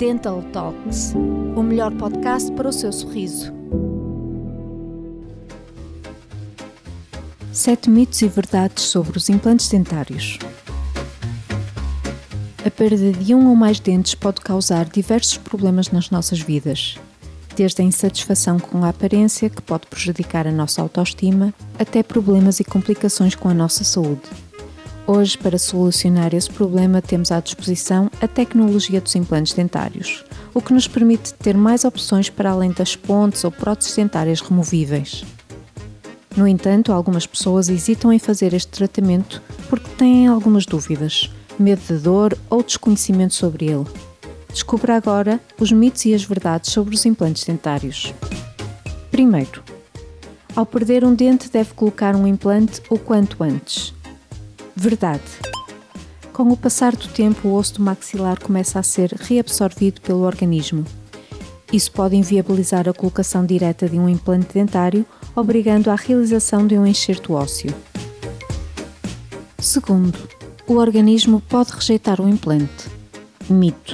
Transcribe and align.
Dental 0.00 0.42
Talks, 0.50 1.12
o 1.54 1.62
melhor 1.62 1.92
podcast 1.92 2.50
para 2.52 2.70
o 2.70 2.72
seu 2.72 2.90
sorriso. 2.90 3.52
Sete 7.52 7.90
mitos 7.90 8.22
e 8.22 8.28
verdades 8.28 8.84
sobre 8.84 9.18
os 9.18 9.28
implantes 9.28 9.68
dentários. 9.68 10.38
A 12.64 12.70
perda 12.70 13.12
de 13.12 13.34
um 13.34 13.50
ou 13.50 13.54
mais 13.54 13.78
dentes 13.78 14.14
pode 14.14 14.40
causar 14.40 14.86
diversos 14.86 15.36
problemas 15.36 15.90
nas 15.90 16.10
nossas 16.10 16.40
vidas, 16.40 16.96
desde 17.54 17.82
a 17.82 17.84
insatisfação 17.84 18.58
com 18.58 18.82
a 18.82 18.88
aparência, 18.88 19.50
que 19.50 19.60
pode 19.60 19.86
prejudicar 19.86 20.46
a 20.46 20.50
nossa 20.50 20.80
autoestima, 20.80 21.52
até 21.78 22.02
problemas 22.02 22.58
e 22.58 22.64
complicações 22.64 23.34
com 23.34 23.50
a 23.50 23.54
nossa 23.54 23.84
saúde. 23.84 24.49
Hoje, 25.12 25.36
para 25.36 25.58
solucionar 25.58 26.32
esse 26.34 26.48
problema, 26.48 27.02
temos 27.02 27.32
à 27.32 27.40
disposição 27.40 28.08
a 28.20 28.28
tecnologia 28.28 29.00
dos 29.00 29.16
implantes 29.16 29.52
dentários, 29.52 30.24
o 30.54 30.62
que 30.62 30.72
nos 30.72 30.86
permite 30.86 31.34
ter 31.34 31.56
mais 31.56 31.84
opções 31.84 32.30
para 32.30 32.52
além 32.52 32.70
das 32.70 32.94
pontes 32.94 33.42
ou 33.42 33.50
próteses 33.50 33.96
dentárias 33.96 34.40
removíveis. 34.40 35.24
No 36.36 36.46
entanto, 36.46 36.92
algumas 36.92 37.26
pessoas 37.26 37.68
hesitam 37.68 38.12
em 38.12 38.20
fazer 38.20 38.54
este 38.54 38.70
tratamento 38.70 39.42
porque 39.68 39.88
têm 39.98 40.28
algumas 40.28 40.64
dúvidas, 40.64 41.28
medo 41.58 41.82
de 41.88 41.98
dor 41.98 42.38
ou 42.48 42.62
desconhecimento 42.62 43.34
sobre 43.34 43.66
ele. 43.66 43.86
Descubra 44.48 44.94
agora 44.94 45.40
os 45.58 45.72
mitos 45.72 46.04
e 46.04 46.14
as 46.14 46.22
verdades 46.22 46.70
sobre 46.70 46.94
os 46.94 47.04
implantes 47.04 47.42
dentários. 47.42 48.14
Primeiro, 49.10 49.60
ao 50.54 50.64
perder 50.64 51.04
um 51.04 51.12
dente, 51.16 51.50
deve 51.50 51.74
colocar 51.74 52.14
um 52.14 52.28
implante 52.28 52.80
o 52.88 52.96
quanto 52.96 53.42
antes. 53.42 53.92
Verdade. 54.82 55.20
Com 56.32 56.44
o 56.44 56.56
passar 56.56 56.96
do 56.96 57.06
tempo, 57.08 57.48
o 57.48 57.54
osso 57.54 57.74
do 57.74 57.82
maxilar 57.82 58.40
começa 58.40 58.78
a 58.78 58.82
ser 58.82 59.12
reabsorvido 59.12 60.00
pelo 60.00 60.20
organismo. 60.20 60.86
Isso 61.70 61.92
pode 61.92 62.16
inviabilizar 62.16 62.88
a 62.88 62.94
colocação 62.94 63.44
direta 63.44 63.86
de 63.86 63.98
um 63.98 64.08
implante 64.08 64.54
dentário, 64.54 65.04
obrigando 65.36 65.90
à 65.90 65.96
realização 65.96 66.66
de 66.66 66.78
um 66.78 66.86
enxerto 66.86 67.34
ósseo. 67.34 67.74
Segundo, 69.58 70.18
o 70.66 70.76
organismo 70.76 71.42
pode 71.42 71.72
rejeitar 71.72 72.18
o 72.18 72.26
implante. 72.26 72.88
Mito. 73.50 73.92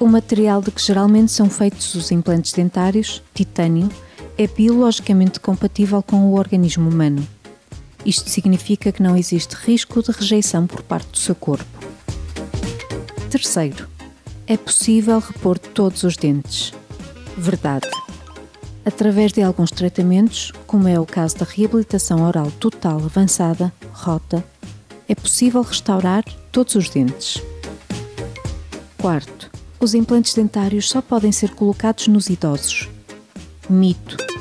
O 0.00 0.06
material 0.06 0.62
de 0.62 0.70
que 0.70 0.80
geralmente 0.80 1.30
são 1.30 1.50
feitos 1.50 1.94
os 1.94 2.10
implantes 2.10 2.54
dentários, 2.54 3.22
titânio, 3.34 3.90
é 4.38 4.46
biologicamente 4.46 5.38
compatível 5.38 6.02
com 6.02 6.30
o 6.30 6.38
organismo 6.38 6.88
humano. 6.88 7.33
Isto 8.04 8.28
significa 8.28 8.92
que 8.92 9.02
não 9.02 9.16
existe 9.16 9.54
risco 9.54 10.02
de 10.02 10.12
rejeição 10.12 10.66
por 10.66 10.82
parte 10.82 11.10
do 11.10 11.18
seu 11.18 11.34
corpo. 11.34 11.64
Terceiro, 13.30 13.88
é 14.46 14.56
possível 14.56 15.18
repor 15.18 15.58
todos 15.58 16.02
os 16.02 16.16
dentes. 16.16 16.72
Verdade. 17.36 17.88
Através 18.84 19.32
de 19.32 19.42
alguns 19.42 19.70
tratamentos, 19.70 20.52
como 20.66 20.86
é 20.86 21.00
o 21.00 21.06
caso 21.06 21.38
da 21.38 21.46
reabilitação 21.46 22.22
oral 22.26 22.50
total 22.52 22.98
avançada, 22.98 23.72
ROTA, 23.92 24.44
é 25.08 25.14
possível 25.14 25.62
restaurar 25.62 26.24
todos 26.52 26.74
os 26.74 26.90
dentes. 26.90 27.42
Quarto, 28.98 29.50
os 29.80 29.94
implantes 29.94 30.34
dentários 30.34 30.88
só 30.88 31.00
podem 31.00 31.32
ser 31.32 31.50
colocados 31.50 32.06
nos 32.08 32.28
idosos. 32.28 32.88
Mito. 33.68 34.33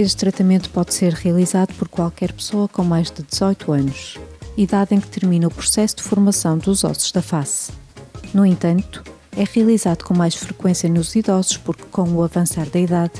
Este 0.00 0.16
tratamento 0.16 0.70
pode 0.70 0.94
ser 0.94 1.12
realizado 1.12 1.74
por 1.74 1.86
qualquer 1.86 2.32
pessoa 2.32 2.66
com 2.66 2.82
mais 2.82 3.10
de 3.10 3.22
18 3.22 3.70
anos, 3.70 4.18
idade 4.56 4.94
em 4.94 4.98
que 4.98 5.06
termina 5.06 5.46
o 5.46 5.50
processo 5.50 5.96
de 5.96 6.02
formação 6.02 6.56
dos 6.56 6.84
ossos 6.84 7.12
da 7.12 7.20
face. 7.20 7.70
No 8.32 8.46
entanto, 8.46 9.04
é 9.36 9.44
realizado 9.44 10.02
com 10.02 10.14
mais 10.14 10.34
frequência 10.34 10.88
nos 10.88 11.14
idosos 11.14 11.58
porque, 11.58 11.84
com 11.90 12.08
o 12.14 12.22
avançar 12.22 12.66
da 12.70 12.80
idade, 12.80 13.12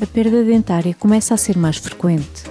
a 0.00 0.06
perda 0.06 0.44
dentária 0.44 0.94
começa 0.94 1.34
a 1.34 1.36
ser 1.36 1.58
mais 1.58 1.78
frequente. 1.78 2.44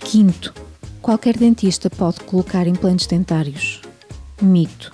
Quinto, 0.00 0.52
qualquer 1.00 1.36
dentista 1.36 1.88
pode 1.88 2.22
colocar 2.22 2.66
implantes 2.66 3.06
dentários. 3.06 3.82
Mito. 4.42 4.90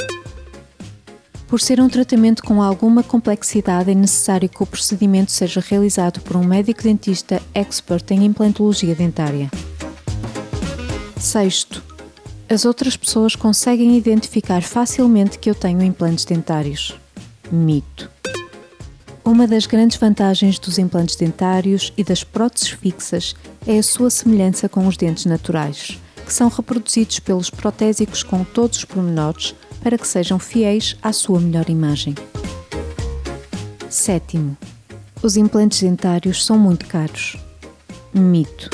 Por 1.50 1.60
ser 1.60 1.80
um 1.80 1.88
tratamento 1.88 2.44
com 2.44 2.62
alguma 2.62 3.02
complexidade, 3.02 3.90
é 3.90 3.94
necessário 3.94 4.48
que 4.48 4.62
o 4.62 4.66
procedimento 4.66 5.32
seja 5.32 5.60
realizado 5.60 6.20
por 6.20 6.36
um 6.36 6.44
médico 6.44 6.80
dentista 6.80 7.42
expert 7.52 8.08
em 8.12 8.24
implantologia 8.24 8.94
dentária. 8.94 9.50
Sexto, 11.18 11.82
as 12.48 12.64
outras 12.64 12.96
pessoas 12.96 13.34
conseguem 13.34 13.96
identificar 13.96 14.62
facilmente 14.62 15.40
que 15.40 15.50
eu 15.50 15.54
tenho 15.56 15.82
implantes 15.82 16.24
dentários. 16.24 16.94
Mito. 17.50 18.08
Uma 19.24 19.48
das 19.48 19.66
grandes 19.66 19.96
vantagens 19.96 20.56
dos 20.56 20.78
implantes 20.78 21.16
dentários 21.16 21.92
e 21.96 22.04
das 22.04 22.22
próteses 22.22 22.68
fixas 22.68 23.34
é 23.66 23.76
a 23.76 23.82
sua 23.82 24.08
semelhança 24.08 24.68
com 24.68 24.86
os 24.86 24.96
dentes 24.96 25.24
naturais, 25.26 25.98
que 26.24 26.32
são 26.32 26.48
reproduzidos 26.48 27.18
pelos 27.18 27.50
protésicos 27.50 28.22
com 28.22 28.44
todos 28.44 28.78
os 28.78 28.84
pormenores 28.84 29.52
para 29.82 29.98
que 29.98 30.06
sejam 30.06 30.38
fiéis 30.38 30.96
à 31.02 31.12
sua 31.12 31.40
melhor 31.40 31.68
imagem. 31.68 32.14
Sétimo, 33.88 34.56
os 35.22 35.36
implantes 35.36 35.82
dentários 35.82 36.44
são 36.44 36.58
muito 36.58 36.86
caros. 36.86 37.36
Mito. 38.14 38.70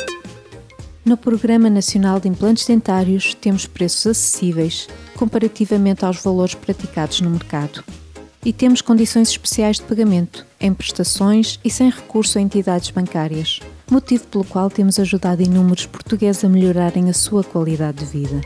No 1.05 1.17
Programa 1.17 1.71
Nacional 1.71 2.19
de 2.19 2.29
Implantes 2.29 2.67
Dentários 2.67 3.33
temos 3.35 3.65
preços 3.65 4.07
acessíveis 4.09 4.89
comparativamente 5.17 6.05
aos 6.05 6.23
valores 6.23 6.55
praticados 6.55 7.21
no 7.21 7.31
mercado. 7.31 7.85
E 8.45 8.53
temos 8.53 8.81
condições 8.81 9.29
especiais 9.29 9.77
de 9.77 9.83
pagamento, 9.83 10.47
em 10.61 10.73
prestações 10.73 11.59
e 11.65 11.71
sem 11.71 11.91
recurso 11.91 12.39
a 12.39 12.41
entidades 12.41 12.91
bancárias, 12.91 13.61
motivo 13.91 14.27
pelo 14.27 14.45
qual 14.45 14.69
temos 14.71 14.99
ajudado 14.99 15.43
inúmeros 15.43 15.87
portugueses 15.87 16.45
a 16.45 16.49
melhorarem 16.49 17.09
a 17.09 17.13
sua 17.13 17.43
qualidade 17.43 17.99
de 17.99 18.05
vida. 18.05 18.41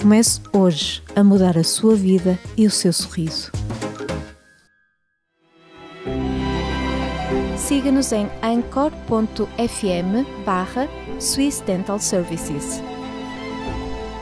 Comece 0.00 0.40
hoje 0.54 1.02
a 1.14 1.22
mudar 1.22 1.58
a 1.58 1.62
sua 1.62 1.94
vida 1.94 2.38
e 2.56 2.66
o 2.66 2.70
seu 2.70 2.90
sorriso. 2.90 3.52
Siga-nos 7.58 8.10
em 8.10 8.26
anchor.fm 8.42 10.24
barra 10.46 10.88
Swiss 11.20 11.60
Dental 11.60 11.98
Services. 11.98 12.82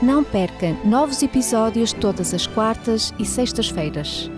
Não 0.01 0.21
perca 0.21 0.73
novos 0.83 1.23
episódios 1.23 1.93
todas 1.93 2.33
as 2.33 2.45
quartas 2.45 3.13
e 3.17 3.25
sextas-feiras. 3.25 4.29